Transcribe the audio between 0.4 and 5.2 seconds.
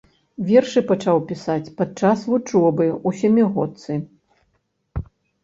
Вершы пачаў пісаць падчас вучобы ў сямігодцы.